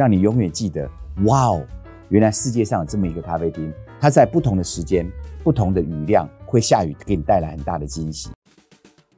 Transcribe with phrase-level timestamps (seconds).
[0.00, 0.90] 让你永远记得，
[1.26, 1.62] 哇哦，
[2.08, 5.06] 原来世界上有这么一个咖啡厅，它在不同的时间、
[5.44, 8.30] 不同的雨量会下雨，给你带来很大的惊喜。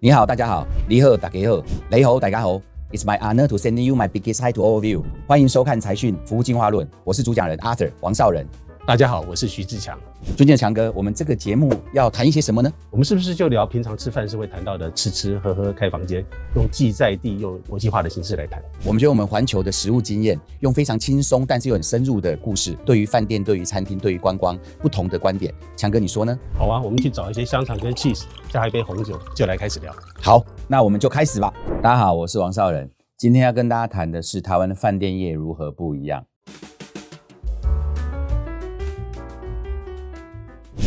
[0.01, 2.61] 你好，大家好，你好，大家好，雷好，大家好。
[2.91, 5.05] It's my honor to send you my biggest hi to all of you。
[5.29, 8.45] 欢迎收看财讯服务进化论，我是主讲人 Arthur 王少仁。
[8.85, 9.97] 大家好，我是徐志强。
[10.37, 12.73] 尊敬的强哥，我们这个节目要谈一些什么呢？
[12.91, 16.25] 我们是不是就聊平常吃饭是会谈到的吃吃喝喝开房间，
[16.57, 18.61] 用既在地又国际化的形式来谈？
[18.85, 26.37] 我们觉得我们环球的食物经验，用非常轻松但是又很深入的故事，对于饭店、对于餐厅、对于观光不同的观点，强哥你说呢？
[26.59, 29.95] 好啊，我们去找一些香肠跟 cheese，加一杯红酒，就来开始聊。
[30.21, 31.55] 好，那我们就开始吧。
[31.81, 36.25] 大家好，我是王少仁，今天要跟大家谈的是台湾的饭店业如何不一样。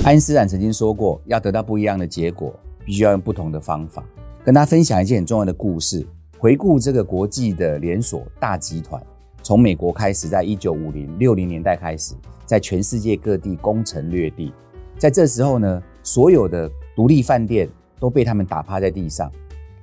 [0.06, 2.54] 爱因斯坦曾经说过，要得到不一样的结果，
[2.86, 4.04] 必须要用不同的方法。
[4.44, 6.06] 跟大家分享一件很重要的故事。
[6.38, 9.02] 回顾这个国际的连锁大集团，
[9.42, 12.14] 从美国开始，在一九五零六零年代开始，
[12.46, 14.54] 在全世界各地攻城略地。
[15.00, 17.68] 在这时候呢，所有的独立饭店
[18.00, 19.32] 都被他们打趴在地上。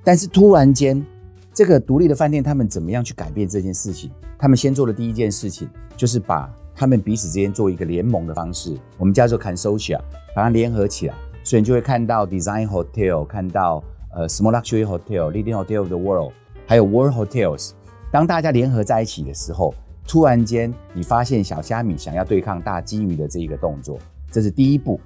[0.05, 1.05] 但是突然间，
[1.53, 4.09] 这个独立的饭店，他们怎么样去改变这件事情？
[4.39, 9.99] 他们先做的第一件事情，就是把他们彼此之间做一个联盟的方式，我们叫做 consortia，
[10.35, 16.31] 把它联合起来，所以你就会看到 Design Hotel，看到呃 Small Luxury Hotel，Leading Hotel of the World，
[16.65, 17.71] 还有 World Hotels。
[18.11, 19.73] 当大家联合在一起的时候，
[20.07, 23.97] 突然间你发现小虾米想要对抗大金鱼的这一个动作，
[24.31, 24.99] 这是第一步，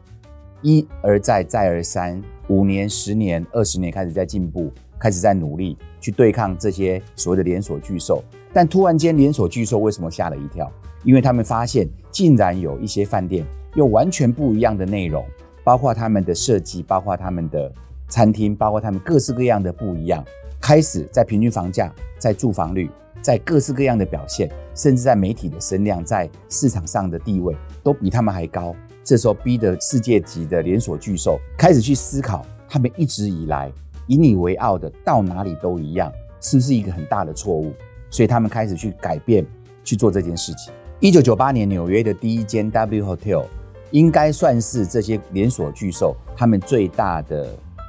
[0.62, 8.24] 一而再再而三，五年、十年、二十年开始在进步，开始在努力去对抗这些所谓的连锁巨兽。
[8.54, 10.72] 但突然间，连锁巨兽为什么吓了一跳？
[11.04, 15.24] 因为他们发现，竟然有一些饭店用完全不一样的内容，
[15.64, 17.72] 包括他们的设计，包括他们的
[18.08, 20.26] 餐厅，包括他们各式各样的不一样，
[20.60, 22.90] 开始在平均房价、在住房率、
[23.22, 28.76] 在各式各样的表现，甚至在媒体的声量、在市场上的地位，都比他们还高。
[29.04, 33.72] 这时候，逼得世界级的连锁巨兽开始去思考，他们一直以来
[34.08, 37.72] 以你为傲的到哪里都一样，是不是一个很大的错误？
[38.10, 39.46] 所以他们开始去改变，
[39.84, 40.74] 去做这件事情。
[41.00, 43.46] 一九九八年，纽约的第一间 W Hotel
[43.92, 47.48] 应该算是这些连锁巨兽他们最大的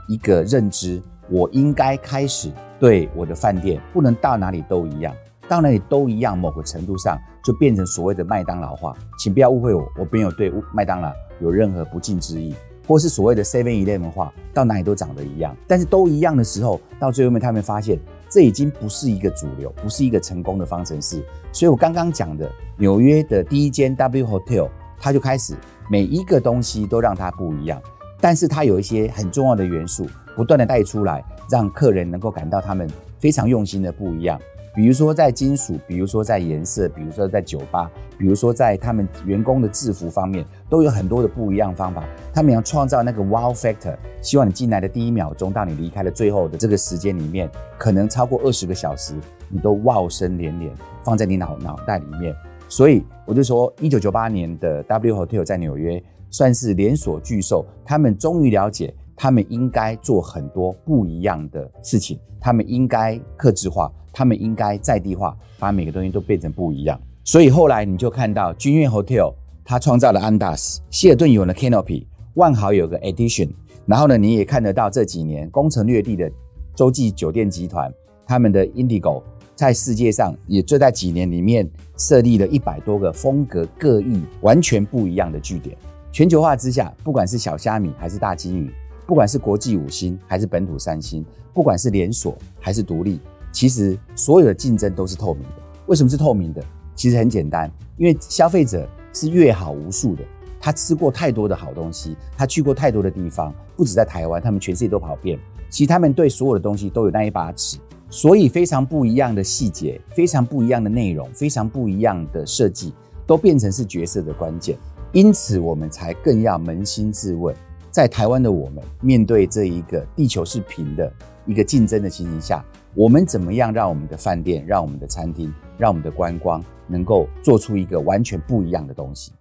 [0.08, 1.00] 一个认知。
[1.30, 2.50] 我应该开始
[2.80, 5.14] 对我的饭店不能到哪里都一样，
[5.46, 8.96] 到哪里都一样，某个程度上就变成所谓的麦当劳化。
[9.18, 12.54] 请不要误会我，我没有对麦当劳有任何不敬之意，
[12.88, 15.56] 或是所谓的 Seven Eleven 化，到哪里都长得一样。
[15.68, 17.96] 但是都一样的时候，到最后面他们发现。
[18.30, 21.24] 这已经不是一个主流，不是一个成功的方程式。
[21.50, 22.46] 所以我刚刚讲的
[22.76, 24.68] 纽约的第一间 W Hotel，
[25.00, 25.54] 它就开始
[25.90, 27.80] 每一个东西都让它不一样，
[28.20, 30.06] 但是它有一些很重要的元素，
[30.36, 32.86] 不断的带出来，让客人能够感到他们
[33.18, 34.38] 非常用心的不一样。
[34.78, 42.04] 比如说在金属，比如说在颜色，比如说在酒吧，比如说在他们员工的制服方面，都有很多的不一样方法。
[42.32, 49.14] 他们要创造那个 wow factor，希望你进来的第一秒钟到你离开的最后的这个时间里面，可能超过二十个小时，
[49.48, 50.72] 你都 wow 声连连，
[51.02, 52.32] 放在你脑脑袋里面。
[52.68, 56.00] 所以我就说，一九九八年的 W Hotel 在纽约
[56.30, 58.94] 算是连锁巨兽，他们终于了解。
[59.20, 66.98] 他们应该做很多不一样的事情，他们应该克制化，他们应该在地化，把每个东西都变成不一样。
[67.24, 69.34] 所以后来你就看到君悦 Hotel，
[69.64, 73.50] 它创造了 Andaz，希尔顿有了 Canopy，万豪有个 Edition，
[73.86, 76.30] 然后呢，你也看得到这几年攻城略地的
[76.76, 77.92] 洲际酒店集团，
[78.24, 79.20] 他们的 Indigo
[79.56, 85.76] 在世界上也就在几年里面设立了一百多个风格各异、完全不一样的据点。
[86.12, 88.72] 全球化之下，不管是小虾米还是大金鱼。
[89.08, 91.24] 不管是国际五星还是本土三星，
[91.54, 93.18] 不管是连锁还是独立，
[93.50, 95.62] 其实所有的竞争都是透明的。
[95.86, 96.62] 为什么是透明的？
[96.94, 100.22] 其实很简单，因为消费者是越好无数的，
[100.60, 105.38] 他吃过太多的好东西，他去过太多的地方，不止在台湾，他们全世界都跑遍。
[105.70, 107.78] 其实他们对所有的东西都有那一把尺，
[108.10, 112.92] 所以非常不一样的细节，非常不一样的内容，非常不一样的设计，
[113.26, 114.76] 都变成是角色的关键。
[115.12, 117.56] 因此，我们才更要扪心自问。
[117.98, 121.12] 在台湾的我们，面对这一个地球是平的
[121.44, 122.64] 一个竞争的情形下，
[122.94, 129.32] 我们怎么样让我们的饭店、让我们的餐厅、让我们的观光能够做出一个完全不一样的东西？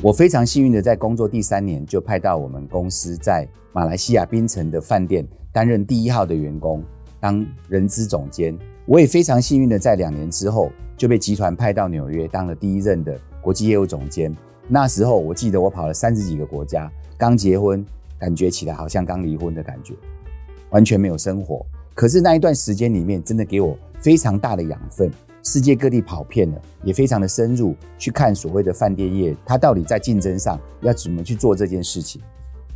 [0.00, 6.84] 我非常幸运的在工作第三年就派到我们公司在马来西亚槟城的饭店担任第一号的员工，
[7.18, 8.56] 当人资总监。
[8.86, 10.70] 我也非常幸运的在两年之后
[11.02, 13.18] 就被集团派到纽约当了第一任的。
[13.40, 14.32] 国际业务总监，
[14.68, 16.88] 那时候我记得我跑了三十几个国家，
[17.18, 17.84] 刚结婚，
[18.20, 19.94] 感觉起来好像刚离婚的感觉，
[20.70, 21.66] 完全没有生活。
[21.92, 25.10] 可是那一段时间里面，真的给我非常大的养分。
[25.42, 32.22] 世界各地跑遍了，也非常的深入去看所谓的饭店业，它到底在竞争上要怎么去做这件事情。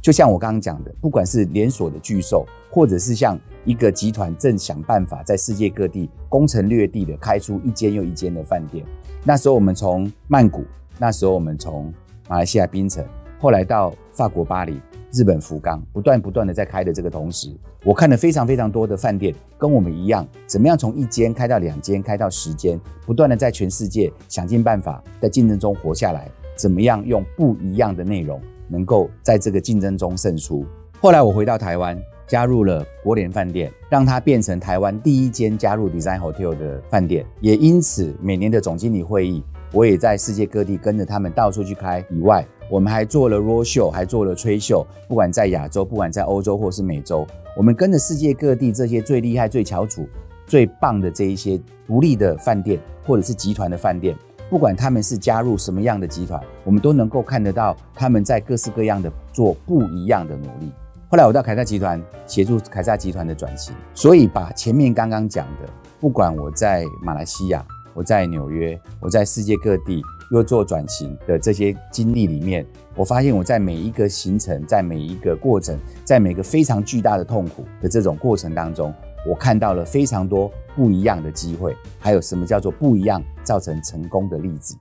[0.06, 8.86] 就像我刚刚讲的，不管是连锁的巨兽，或者是像一个集团正想办法在世界各地攻城略地的开出一间又一间的饭店。
[9.24, 10.64] 那时候我们从曼谷，
[10.96, 11.92] 那时候我们从
[12.28, 13.04] 马来西亚槟城，
[13.40, 14.80] 后来到法国巴黎。
[15.12, 17.50] 日本福冈不断不断的在开的这个同时，
[17.82, 28.38] 我看了非常非常多的饭店，跟我们一样，怎么样从一间开到两间，开到十间，不断的在全世界想尽办法在竞争中活下来，怎么样用不一样的内容，
[28.68, 30.64] 能够在这个竞争中胜出。
[31.00, 39.42] 后来我回到台湾，加入了国联饭店，让它变成台湾第一间加入 Design Hotel 的饭店，也因此每年的总经理会议，
[39.72, 42.46] 我也在世界各地跟着他们到处去开，以外。
[42.68, 47.24] 我们还做了 road show，还做了吹秀，不管在亚洲，不管在欧洲或是美洲，
[47.56, 50.04] 我们跟着世界各地这些最厉害、最翘楚、
[50.48, 54.16] 最棒的这一些独立的饭店或者是集团的饭店，
[54.48, 60.70] 不管他们是加入什么样的集团，我们都能够看得到他们在各式各样的做不一样的努力。
[61.08, 65.68] 后来我到凯撒集团协助凯撒集团的转型，所以把前面刚刚讲的，
[66.00, 67.64] 不管我在马来西亚，
[67.94, 70.02] 我在纽约，我在世界各地。
[70.32, 72.66] 又做转型的这些经历里面，
[72.96, 78.92] 我发现我在每一个行程，在每一个过程，在每个非常巨大的痛苦的这种过程当中，
[79.26, 84.76] 我看到了非常多不一样的机会，还有什么叫做不一样造成成功的例子。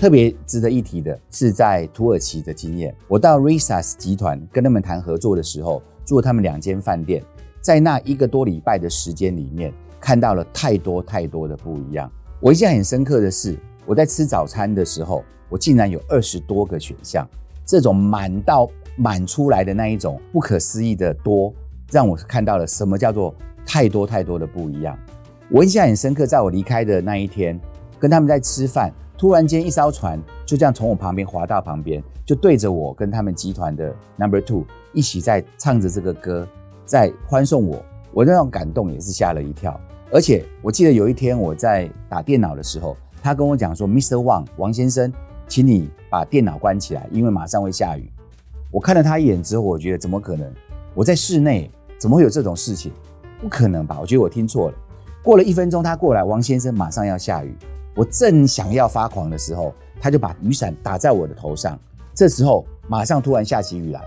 [0.00, 7.22] 特别值得一提的是，在土耳其的经验，我到 Risas 集团跟他们谈合作的时候，住他们两间饭店，
[7.60, 9.72] 在那一个多礼拜的时间里面。
[10.00, 12.10] 看到了太多太多的不一样。
[12.40, 17.24] 我印象很深刻的是，我在吃早餐的时候，我竟然有二十多个选项，
[17.64, 21.52] 这种满到满出来的那一种不可思议的多，
[21.90, 23.34] 让我看到了什么叫做
[23.66, 24.98] 太多太多的不一样。
[25.50, 27.60] 我印象很深刻，在我离开的那一天，
[27.98, 36.46] 跟他们在吃饭，突然间一艘船就这样从我旁边划到旁边，就对着我跟他们集团的 Number Two 一起在唱着这个歌，
[36.84, 37.84] 在欢送我。
[38.12, 39.78] 我那种感动也是吓了一跳。
[40.10, 44.16] 而且我记得有一天我在打电脑的时候，他跟我讲说：“Mr.
[44.16, 45.12] Wang，王先生，
[45.48, 48.10] 请你把电脑关起来，因为马上会下雨。”
[48.72, 50.50] 我看了他一眼之后，我觉得怎么可能？
[50.94, 52.90] 我在室内怎么会有这种事情？
[53.38, 53.98] 不可能吧？
[54.00, 54.76] 我觉得我听错了。
[55.22, 57.54] 过了一分钟，他过来，王先生马上要下雨。
[57.94, 61.78] 我正想要发狂的时候，他就把雨伞打在我的头上。
[62.14, 64.00] 这时候马上突然下起雨来。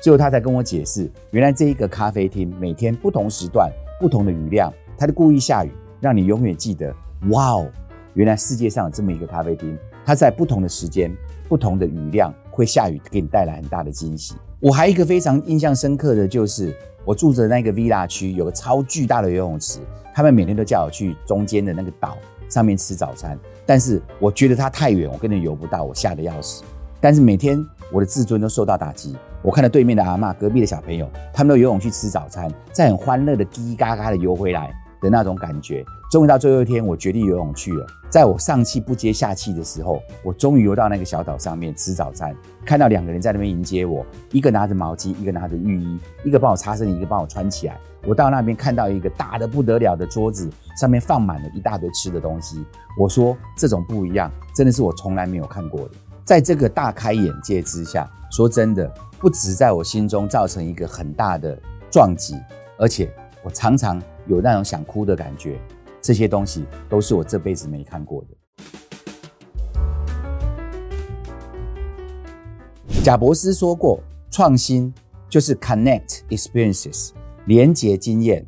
[0.00, 4.72] 最后他才跟我解释，原来这一个咖啡厅每天不同时段、不同的雨量。
[4.96, 6.92] 他就故意下雨，让你永远记得。
[7.30, 7.70] 哇哦，
[8.14, 9.78] 原来世界上有这么一个咖啡厅，
[10.08, 11.14] 它在不同的时间、
[11.50, 14.36] 不同的雨量会下雨，给你带来很大的惊喜。
[14.58, 16.74] 我还一个非常印象深刻的就是，
[17.04, 19.80] 我住的那个 villa 区有个超巨大的游泳池，
[20.14, 22.16] 他们每天都叫我去中间的那个岛
[22.48, 26.64] 上面吃早餐，但是我觉得它太远，我根本游不到，我吓得要死。
[27.02, 27.62] 但是每天
[27.92, 29.14] 我的自尊都受到打击。
[29.42, 34.74] 我看到对面的阿妈、隔壁的小朋友，他们都游泳去吃早餐，在很欢乐的叽叽嘎嘎的游回来。
[35.00, 37.86] 的那种感觉，终于到最后一天，我决定游泳去了。
[38.10, 42.34] 在我上气不接下气的时候，我终于游到那个小岛上面吃早餐，
[42.64, 47.78] 看到两个人在那边迎接我，一个拿着毛巾，一个拿着浴衣，一个帮我擦身，一个帮我穿起来。
[48.06, 50.48] 我到那边看到一个大的不得了的桌子，
[50.80, 52.64] 上面放满了一大堆吃的东西。
[52.98, 55.90] 我说这种不一样，真的是我从来没有看过的。
[56.24, 61.58] 在这个大开眼界之下，说真的，不止在我心中造成一个很大的
[61.90, 62.34] 撞击，
[62.78, 63.12] 而且
[63.42, 64.00] 我常常。
[64.28, 65.58] 有那种想哭的感觉，
[66.00, 68.28] 这些东西都是我这辈子没看过的。
[73.02, 73.98] 贾博士说过，
[74.30, 74.92] 创新
[75.30, 77.10] 就是 connect experiences，
[77.46, 78.46] 连接经验，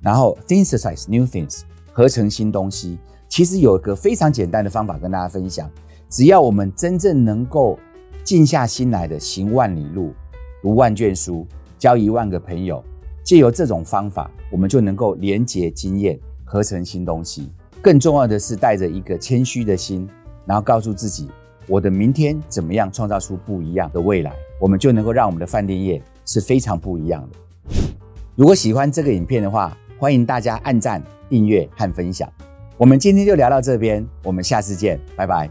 [0.00, 1.62] 然后 synthesize new things，
[1.92, 2.98] 合成新东西。
[3.26, 5.70] 其实有一个非常简单的方法跟大家分享，
[6.10, 7.78] 只要我们真正能够
[8.22, 10.12] 静下心来的行万里路，
[10.60, 11.46] 读万卷书，
[11.78, 12.84] 交一万个朋友。
[13.22, 17.50] 借由这种方法，我们就能够连接经验，合成新东西。
[17.80, 20.08] 更重要的是，带着一个谦虚的心，
[20.46, 21.28] 然后告诉自己，
[21.66, 27.38] 我的明天怎么样创造出不一样的未来，我们就能够让我们的饭店业是非常不一样的。
[28.36, 32.28] 如果喜欢这个影片的话，欢迎大家按赞、订阅和分享。
[32.76, 35.48] 我们今天就聊到这边，我们下次见，拜拜。